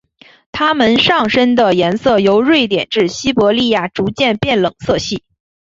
[0.51, 5.23] 它们上身的颜色由瑞典至西伯利亚逐渐变冷色系。